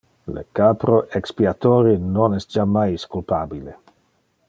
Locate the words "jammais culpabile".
2.57-3.79